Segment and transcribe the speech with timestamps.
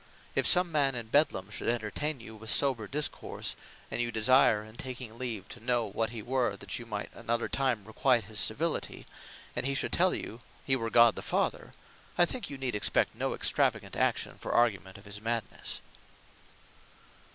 [0.33, 3.55] If some man in Bedlam should entertaine you with sober discourse;
[3.91, 7.47] and you desire in taking leave, to know what he were, that you might another
[7.47, 9.05] time requite his civility;
[9.55, 11.75] and he should tell you, he were God the Father;
[12.17, 15.81] I think you need expect no extravagant action for argument of his Madnesse.